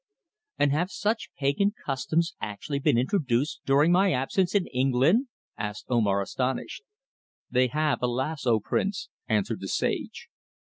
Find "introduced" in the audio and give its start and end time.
2.97-3.61